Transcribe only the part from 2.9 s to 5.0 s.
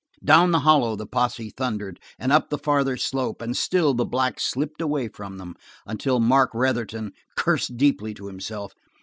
slope, and still the black slipped